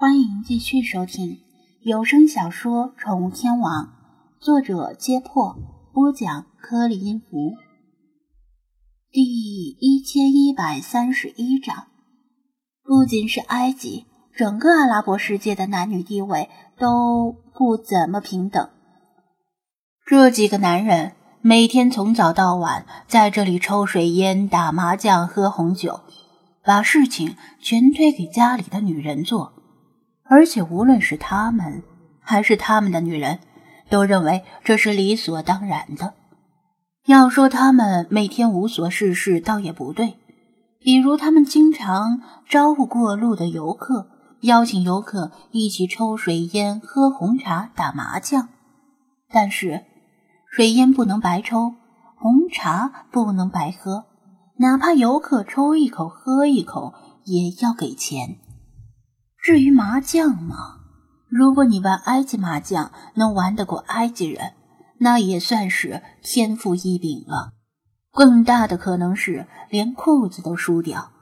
[0.00, 1.40] 欢迎继续收听
[1.82, 3.84] 有声小说《宠物天王》，
[4.42, 5.58] 作者：揭破，
[5.92, 7.52] 播讲：颗粒音符，
[9.12, 11.88] 第一千一百三十一章。
[12.82, 16.48] 不仅是埃及，整个阿拉伯世界的男女地位
[16.78, 18.70] 都不怎么平等。
[20.06, 21.12] 这几个男人
[21.42, 26.00] 每天从早到晚在这里抽水烟、打麻将、喝红酒，
[26.64, 29.59] 把事情全推给家里的女人做。
[30.32, 31.82] 而且，无论是他们
[32.20, 33.40] 还是他们的女人，
[33.90, 36.14] 都认为这是理所当然的。
[37.06, 40.18] 要说他们每天无所事事，倒也不对。
[40.78, 44.06] 比如，他们经常招呼过路的游客，
[44.42, 48.50] 邀请游客一起抽水烟、喝红茶、打麻将。
[49.28, 49.84] 但是，
[50.48, 51.74] 水烟不能白抽，
[52.14, 54.04] 红茶不能白喝，
[54.58, 58.36] 哪怕游客抽一口、喝一口，也要给钱。
[59.42, 60.80] 至于麻将嘛，
[61.28, 64.52] 如果你玩埃及麻将能玩得过埃及人，
[64.98, 67.52] 那也算是天赋异禀了。
[68.12, 71.12] 更大的可能是连裤子都输掉。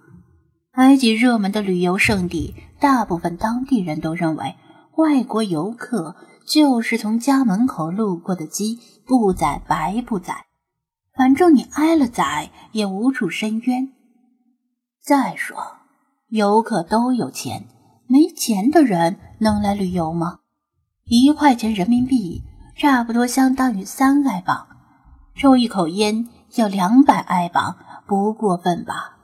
[0.73, 4.57] 埃及热门的旅游胜地，大部分当地人都认为，
[4.97, 10.47] 外国游客就是从家门口路过的鸡，不宰白不宰，
[11.17, 13.93] 反正你挨了宰也无处申冤。
[15.05, 15.57] 再说，
[16.29, 17.67] 游客都有钱。
[18.11, 20.39] 没钱的人能来旅游吗？
[21.05, 22.43] 一块钱人民币
[22.75, 24.67] 差不多相当于三埃镑，
[25.37, 29.19] 抽一口烟要两百埃镑，不过分吧？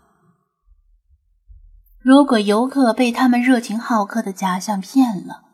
[1.99, 5.45] 如果游客被他们热情好客的假象骗了，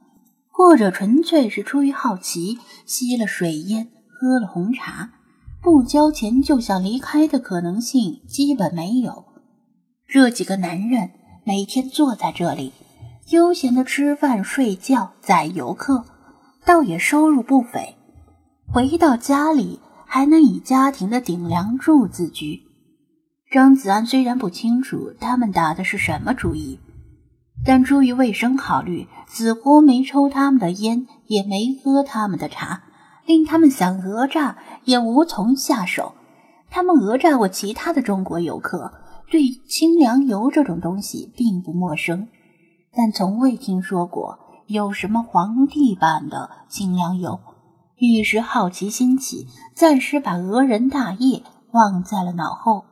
[0.49, 5.13] 或者纯粹是出于好奇吸了水烟、喝了红茶，
[5.63, 9.27] 不交钱就想离开的可能性基本没有。
[10.09, 11.13] 这几个男人
[11.45, 12.73] 每天坐在这里。
[13.31, 16.05] 悠闲的吃饭、睡觉、载游客，
[16.65, 17.95] 倒也收入不菲。
[18.67, 22.61] 回到家里，还能以家庭的顶梁柱自居。
[23.49, 26.81] 张子安虽然不清楚他们打的是什么主意，
[27.65, 32.83] 但出于卫生考虑，死活没抽他们的烟，也没喝他们的茶，
[33.27, 36.15] 令他们想讹诈也无从下手。
[36.69, 38.93] 他们讹诈过其他的中国游客，
[39.31, 42.27] 对清凉油这种东西并不陌生。
[42.93, 47.39] 但从未听说过有什么皇帝版的清凉油，
[47.97, 52.85] 一时好奇心起，暂时把讹人大业忘在了脑后。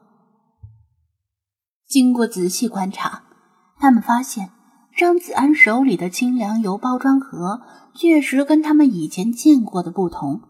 [1.88, 3.24] 经过仔细观察，
[3.78, 4.50] 他们发现
[4.96, 7.62] 张子安手里的清凉油包装盒
[7.94, 10.42] 确实跟他们以前见过的不同，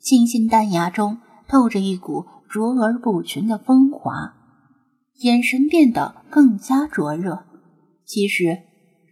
[0.00, 1.18] 清新淡雅中
[1.48, 4.34] 透着一股卓而不群的风华，
[5.20, 7.44] 眼神变得更加灼热。
[8.06, 8.65] 其实。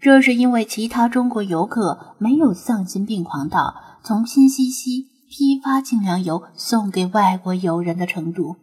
[0.05, 8.57] 这是因为其他中国游客没有丧心病狂到从新西西批发清凉油送给外国友人的程度。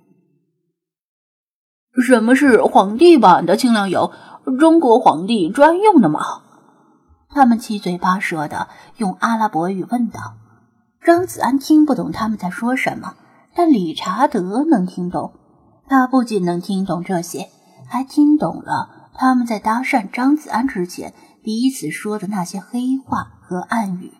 [2.06, 4.12] 什么是皇帝版的清凉油？
[4.59, 6.22] 中国皇帝专用的吗？
[7.29, 10.35] 他们七嘴八舌的用阿拉伯语问道。
[11.03, 13.16] 张子安听不懂他们在说什么，
[13.56, 15.34] 但理查德能听懂。
[15.88, 17.50] 他不仅能听懂这些，
[17.88, 21.14] 还听懂了他们在搭讪张子安之前。
[21.44, 24.14] 彼此说的那些黑话和暗语，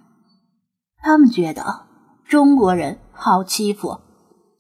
[1.04, 1.86] 他们觉得
[2.28, 4.00] 中国人好欺负，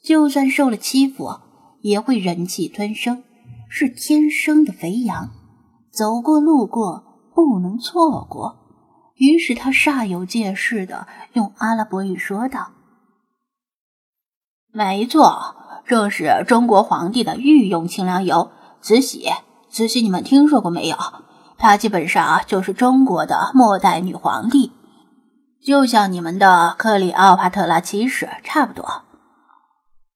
[0.03, 1.39] 就算受了欺负，
[1.81, 3.23] 也会忍气吞声，
[3.67, 5.31] 是天生的肥羊，
[5.91, 8.59] 走过路过不能错过。
[9.15, 12.73] 于是他煞有介事的用阿拉伯语说道
[14.71, 15.55] ：“没错，
[15.87, 19.27] 这是中国皇帝的御用清凉油，慈禧，
[19.71, 20.97] 慈禧，你们听说过没有？”
[21.57, 24.73] 她基本上，就是中国的末代女皇帝，
[25.63, 29.03] 就像你们的克里奥帕特拉七世差不多。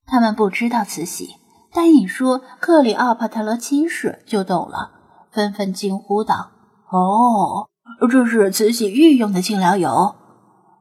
[0.06, 1.36] 他们不知道慈禧，
[1.72, 4.92] 但一说克里奥帕特拉七世就懂了，
[5.32, 6.52] 纷纷惊呼道
[6.92, 7.70] ：“哦，
[8.10, 10.16] 这是慈禧御用的清凉油。”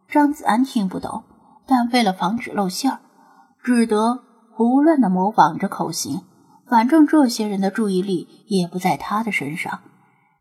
[0.09, 1.25] 张子安听不懂，
[1.67, 3.01] 但为了防止露馅儿，
[3.63, 4.21] 只得
[4.55, 6.23] 胡乱的模仿着口型。
[6.69, 9.81] 反正这些人的注意力也不在他的身上。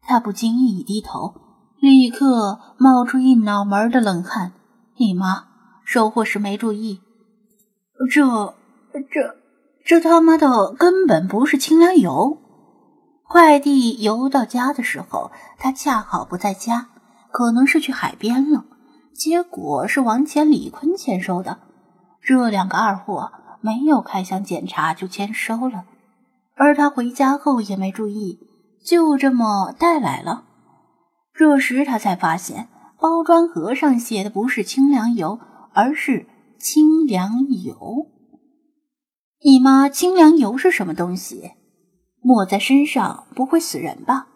[0.02, 1.36] 他不经意一低头，
[1.80, 4.52] 立刻冒出一脑门的冷汗。
[4.98, 5.46] 你妈
[5.86, 7.02] 收货时没注意，
[8.12, 8.54] 这、
[8.94, 9.36] 这、
[9.86, 12.38] 这他妈的根本不是清凉油！
[13.28, 16.90] 快递邮到家的时候，他恰好不在家，
[17.32, 18.66] 可能是去海边了。
[19.16, 21.60] 结果是王乾、李坤签收的，
[22.22, 23.32] 这两个二货
[23.62, 25.86] 没有开箱检查就签收了，
[26.56, 28.40] 而他回家后也没注意。
[28.86, 30.44] 就这么带来了，
[31.34, 32.68] 这时他才发现，
[33.00, 35.40] 包装盒上写的不是清凉油，
[35.74, 36.28] 而是
[36.60, 38.08] 清凉油。
[39.46, 41.52] 你妈，清凉油是什么东西？
[42.22, 44.28] 抹在身上不会死人吧？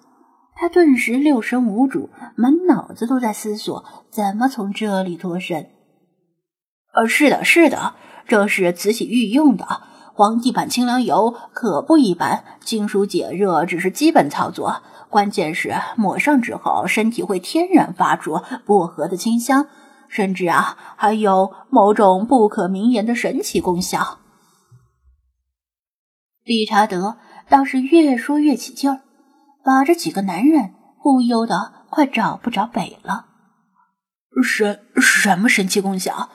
[0.55, 5.69] 他顿时六神无主，满脑子都在思索怎么从这里脱身。
[6.93, 9.65] 呃，是的，是的，这是慈禧御用的
[10.17, 12.43] 皇帝版清凉油，可不一般。
[12.65, 14.81] 清暑解热只是基本操作，
[15.11, 19.67] 关键是抹上之后，身体会天然发出薄荷的清香，
[20.09, 24.17] 甚至啊，还有某种不可名言的神奇功效。
[26.43, 27.17] 理查德
[27.47, 29.01] 倒是越说越起劲儿，
[29.63, 33.27] 把这几个男人忽悠的快找不着北了。
[34.43, 36.29] 神什么神奇功效？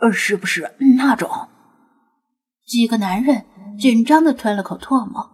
[0.00, 1.30] 呃，是不是那种？
[2.68, 3.46] 几个男人
[3.80, 5.30] 紧张的吞了口唾沫，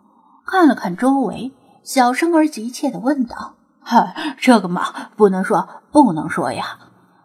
[0.47, 1.51] 看了看周围，
[1.83, 6.79] 小声而急切的问道：“嗨， 这个嘛，不能说，不能说呀。”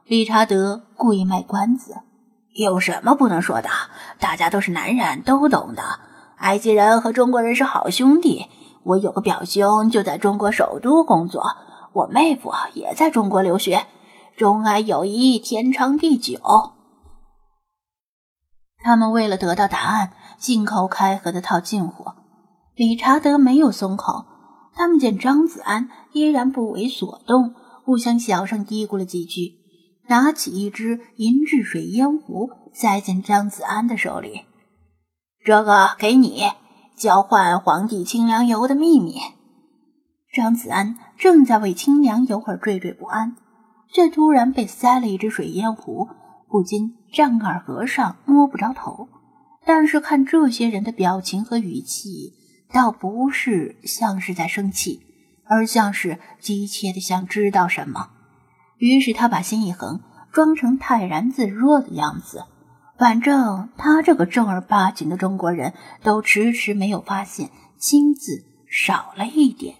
[0.07, 1.97] 理查德故意卖关子
[2.57, 3.69] ：“有什么不能说的？
[4.17, 5.83] 大家都是男人，都懂的。”
[6.37, 8.47] 埃及人和中国人是好兄弟。
[8.81, 11.43] 我有个表兄就在中国首都工作，
[11.93, 13.85] 我妹夫也在中国留学。
[14.35, 16.39] 中埃友谊天长地久。
[18.81, 22.05] 他们为了得到答案，信口开河的套近乎。
[22.75, 24.25] 理查德没有松口。
[24.73, 27.53] 他们见张子安依然不为所动，
[27.83, 29.55] 互相小声嘀咕了几句，
[30.07, 34.45] 拿起一支银质水烟壶，塞进张子安的手里。
[35.43, 36.43] 这个给你
[36.95, 39.19] 交换皇帝清凉油的秘密。
[40.31, 43.35] 张子安正在为清凉油而惴惴不安，
[43.91, 46.07] 却突然被塞了一只水烟壶，
[46.49, 49.07] 不禁丈二和尚摸不着头。
[49.65, 52.33] 但是看这些人的表情和语气，
[52.73, 55.01] 倒不是像是在生气，
[55.45, 58.09] 而像是急切的想知道什么。
[58.79, 60.01] 于是他把心一横，
[60.31, 62.45] 装成泰然自若的样子。
[62.97, 69.75] 反正他这个正儿八经的中国人都迟迟没有发现“清”字少了一点，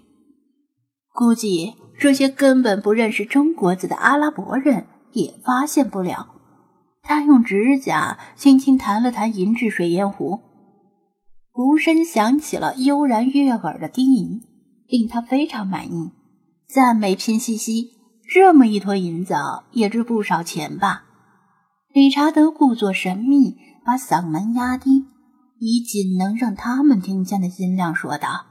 [1.13, 6.35] 估计这些根本不认识中国字的阿拉伯人也发现不了。
[7.09, 10.41] 他用指甲轻轻弹了弹银质水烟壶，
[11.51, 14.41] 壶身响起了悠然悦耳的低吟，
[14.85, 16.11] 令他非常满意，
[16.71, 17.93] 赞美拼夕夕。
[18.31, 19.33] 这么一坨银子
[19.71, 21.05] 也值不少钱吧？
[21.91, 25.07] 理查德故作神秘，把嗓门压低，
[25.57, 28.45] 以仅能让他们听见的音量说道：“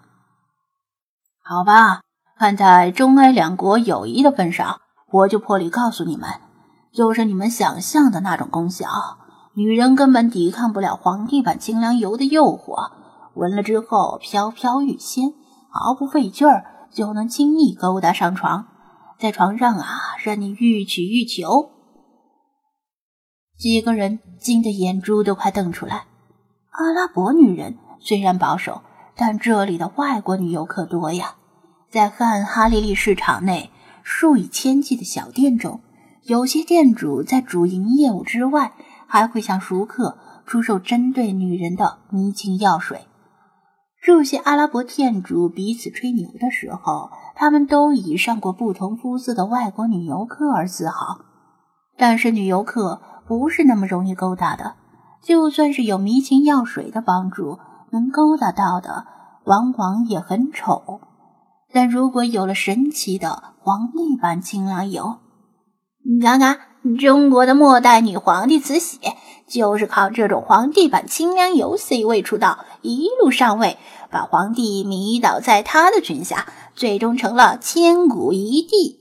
[1.46, 2.00] 好吧，
[2.36, 4.80] 看在中埃两国友谊的份上，
[5.12, 6.28] 我就破例告诉你们，
[6.92, 8.86] 就是你们想象的那种功效。
[9.54, 12.92] 女人根本抵抗不了皇帝版清凉油的诱惑，
[13.34, 15.32] 闻了之后飘飘欲仙，
[15.70, 18.66] 毫不费劲儿就能轻易勾搭上床，
[19.18, 19.86] 在床上啊，
[20.22, 21.70] 任你欲取欲求。”
[23.58, 26.04] 几个人惊得眼珠都快瞪出来。
[26.70, 28.82] 阿拉伯女人虽然保守，
[29.16, 31.34] 但这里的外国女游客多呀。
[31.90, 33.72] 在汉哈利利市场内，
[34.04, 35.80] 数以千计的小店中，
[36.28, 38.72] 有些店主在主营业务之外，
[39.06, 43.06] 还会向熟客出售针对女人的迷情药水。
[44.02, 51.18] 这些阿拉伯店主彼此吹牛的时候，他们都以上过不同肤色的外国女游客而自豪。
[51.96, 53.02] 但是女游客。
[53.28, 54.76] 不是那么容易勾搭的，
[55.22, 57.58] 就算是有迷情药水的帮助，
[57.90, 59.06] 能勾搭到的
[59.44, 61.02] 往往也很丑。
[61.70, 65.18] 但如果有了神奇的皇帝版清凉油，
[66.10, 66.58] 你看看
[66.98, 68.98] 中国的末代女皇帝慈禧，
[69.46, 73.76] 就是靠这种皇帝版清凉油 C 位出道，一路上位，
[74.10, 79.00] 把皇帝迷倒在她的裙下，最终成了千古一帝。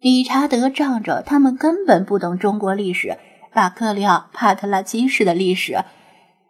[0.00, 3.16] 理查德仗着他们根本不懂中国历史，
[3.52, 5.84] 把克里奥帕特拉七世的历史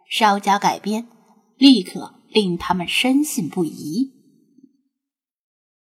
[0.09, 1.07] 稍加改编，
[1.55, 4.14] 立刻令他们深信不疑。